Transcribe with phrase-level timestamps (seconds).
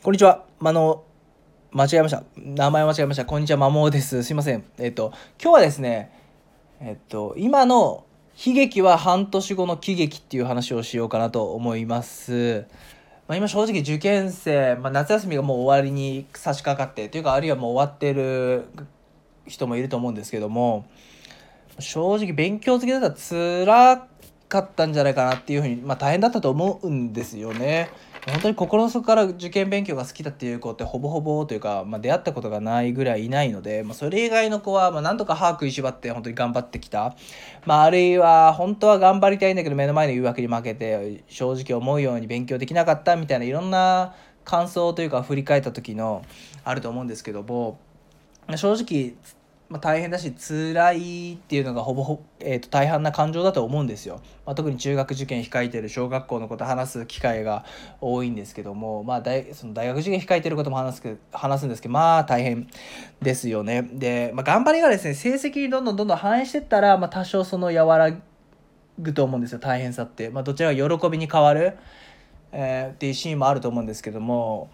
[0.00, 0.44] こんにちは。
[0.60, 1.02] あの、
[1.72, 2.22] 間違えました。
[2.36, 3.24] 名前間違えました。
[3.24, 4.22] こんにちは、まもです。
[4.22, 4.62] すいません。
[4.78, 6.12] えっと、今日はですね、
[6.80, 8.04] えっと、今の
[8.46, 12.64] 悲劇は半年後の喜劇っていう話をしようかなと思います。
[13.26, 18.66] まあ、今正直受験生、まあ、夏休みがもう終わりに差し掛かってというかあるいはもう終わってる
[19.48, 20.86] 人もいると思うんですけども
[21.80, 24.08] 正直勉強好きだったら辛
[24.48, 27.90] かったんじゃないかなっていうふうに、まあ、大変だったと思うんですよね。
[28.30, 37.16] 本当に心の底から受験勉強が好きだっていう子ってほぼほぼというか、まあ、出会ったことがないぐらいいないので、まあ、それ以外の子はまあなんとか歯食いしばって本当に頑張ってきた、
[37.64, 46.24] まあ、あるいは本当は頑張りたいんだけど目の前の誘惑に負けて正直思うように勉強できなかったみたいないろんな感想というか振り返った時の
[46.64, 47.78] あると思うんですけども
[48.56, 49.14] 正直
[49.68, 57.66] まあ、大変だし辛いっていうのがほぼほ、えー、と大半な感情だと思うんですよ、まあ、特に中学受験控えてる小学校のこと話す機会が
[58.00, 62.66] 多いんですけども、まあ大、その大学受験控えてることも話す話すんですけどまあ大変
[63.20, 63.82] ですよね。
[63.82, 68.10] で、まあ、頑張りがですね成績にどんどんどんどん反映してったら、まあ、多少その和ら
[68.98, 69.58] ぐと思うんですよ。
[69.58, 71.76] 大変さって、まあ、どちらが喜びに変わる、
[72.52, 74.70] えー、っていうシーンもあると思うんですけども、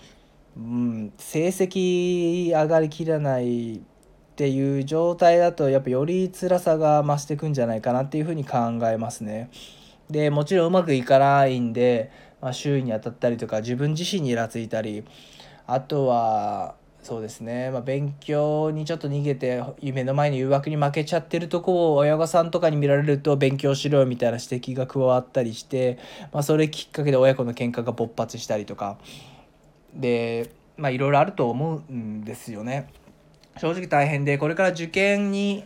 [0.56, 3.82] うん、成績上がりきらない
[4.34, 9.48] っていう状態だとやっぱより辛さが増してくんじゃないかなっていうふうに考えますね。
[10.10, 15.04] でもちろんうまくいかないんで、まあ、周囲に当たったりとか自分自身にイラついたり
[15.68, 25.98] あとはそうですね、まあ、勉強にちょっと逃げて夢の前に誘惑に負けちゃってるとこを親御さんとかに見られると勉強しろよみたいな指摘が加わったりして、
[26.32, 28.98] まあ、それきっかけで親子の喧嘩が勃発したりとか
[29.94, 32.88] でまあいろいろあると思うんですよね。
[33.58, 35.64] 正直大変でこれから受験に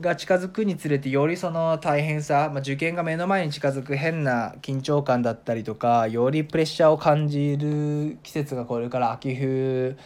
[0.00, 9.96] が近づくにつれてよりその大変さ、まあ、受験が目の前に近づく変な緊張感だったりとかよりプレッシャーを感じる季節がこれから秋冬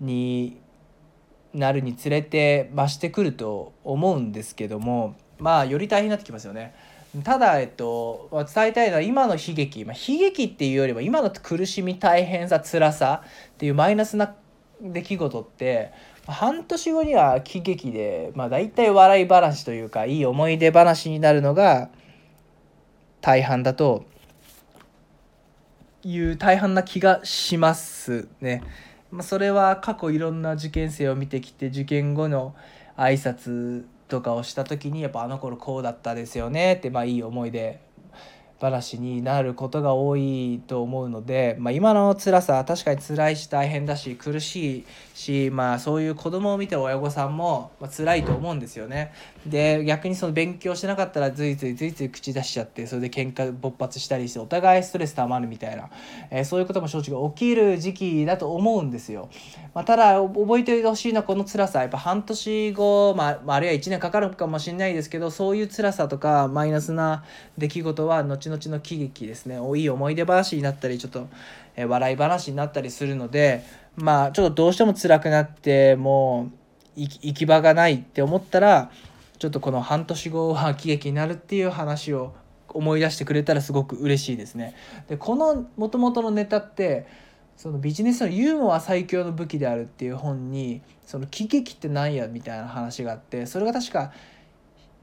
[0.00, 0.60] に
[1.54, 6.74] なるにつれて増してくると思うんですけどもまあより大変になってきますよね。
[7.24, 14.34] ただ、えっと、伝えたいのは今の悲劇、まあ、悲劇っていうよりも今の苦しみ大変さ辛さっていうマイナスな
[14.80, 15.92] 出来事って
[16.26, 21.90] 半年後には喜劇で、まあ、大体笑い話というかいい思い出話になるのが
[23.20, 24.04] 大半だと
[26.04, 28.62] いう大半な気がしますね。
[29.10, 32.54] まあ、それは過去いろんな受験生を見てきて受験後の
[32.96, 37.80] 挨拶とかをした時にやっぱあの頃こうだったですよねってまあいい思い出
[38.60, 49.12] 話になることが多いと思うので、まあ、今の辛さは確かに辛いし大変だし苦しいし、まあ、そういう子供を見て親御さんも、ま、辛いと思うんですよね。
[49.48, 55.90] で逆にその勉強してなかったらずいずいずいずい口出しちゃってそれで喧嘩勃発したりしてお互いストレス溜まるみたいな、
[56.30, 59.28] えー、そういうことも正直起きる時期だと思うんですよ。
[59.74, 67.24] まあ、ただ覚えておいてほしいのはこの辛さやっぱ半年後、まあ、あるいは1年かかるかもしれないですけどそういう辛さとかマイナスな
[67.56, 71.28] 出来事は後々の喜劇ですねいい思い出話になったりちょっと、
[71.76, 73.64] え笑い話になったりするので
[73.96, 76.58] まあちょっとどうしても辛くなってもう
[77.00, 78.90] 行き場がないって思ったら
[79.38, 82.34] ちょっとこの半年後は喜劇になるっていう話を
[82.68, 84.74] 思い出してくれたらすごく嬉しいですね。
[85.08, 87.06] でこのもともとのネタって
[87.56, 94.12] そのビジネスのユーモア最強の武器であるっていう本にその喜劇って何やみたいな話があってそれが確か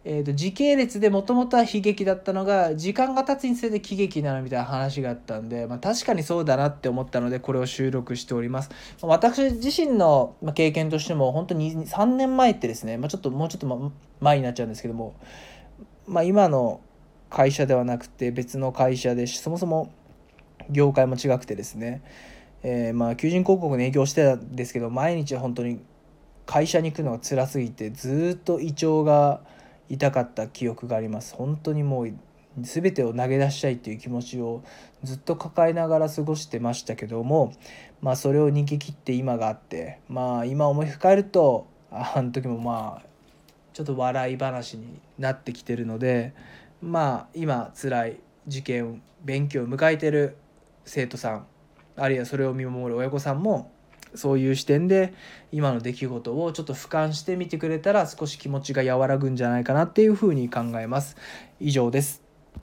[0.08, 8.70] えー、と時系列でもともとは悲劇だったのが時間が経つにつれて喜劇なるみたいな話があったんで、まあ、確かにそうだなって思ったのでこれを収録しております。
[9.02, 15.16] 私自身の経験としても本当に3年前ってですね、まあ、ちょっともうちょっと前になっちゃうんですけども、
[16.06, 16.82] まあ、今の
[17.32, 19.92] 会社ではなくて別の会社でそもそも
[20.70, 22.04] 業界も違くてですね、
[22.62, 25.80] えー、ま求人広告の営業してたんですけど毎日本当に
[26.46, 29.42] 会社に行くのが辛すぎてずっと胃腸が
[29.90, 31.36] 痛かった記憶があります。
[31.36, 32.14] 本当にもう
[32.60, 34.64] 全てを投げ出したいっていう気持ちを
[35.04, 37.54] ずっと抱えながら過ごしてましたけども
[38.02, 43.06] まあそれを逃げ切って今があってまあ今思い返るとあの時もまあ
[43.74, 46.34] ちょっと笑い話になってきてるので
[46.82, 50.38] まあ今辛い受験勉強を迎えてる
[50.86, 51.48] 生徒さん
[51.98, 53.72] あるいはそれを見守る親御さんも
[54.18, 55.14] そういう視点で
[55.52, 61.16] 今の出来事をちょっと俯瞰してみてくれたら少し気持ちが和らぐんじゃないかなっていうふうに考えます。
[61.60, 62.25] 以上です。